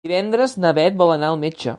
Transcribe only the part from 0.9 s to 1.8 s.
vol anar al metge.